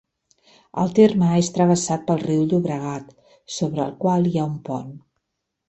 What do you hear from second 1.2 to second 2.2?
és travessat